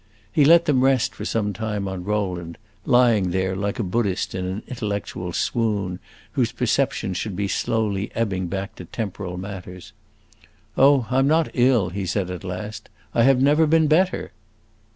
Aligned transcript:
He 0.31 0.45
let 0.45 0.65
them 0.65 0.83
rest 0.83 1.13
for 1.13 1.25
some 1.25 1.53
time 1.53 1.87
on 1.87 2.03
Rowland, 2.03 2.57
lying 2.87 3.29
there 3.29 3.55
like 3.55 3.77
a 3.77 3.83
Buddhist 3.83 4.33
in 4.33 4.45
an 4.47 4.63
intellectual 4.65 5.31
swoon, 5.31 5.99
whose 6.31 6.51
perception 6.51 7.13
should 7.13 7.35
be 7.35 7.47
slowly 7.47 8.11
ebbing 8.15 8.47
back 8.47 8.73
to 8.77 8.85
temporal 8.85 9.37
matters. 9.37 9.93
"Oh, 10.75 11.05
I 11.11 11.19
'm 11.19 11.27
not 11.27 11.51
ill," 11.53 11.89
he 11.91 12.07
said 12.07 12.31
at 12.31 12.43
last. 12.43 12.89
"I 13.13 13.21
have 13.21 13.43
never 13.43 13.67
been 13.67 13.85
better." 13.85 14.31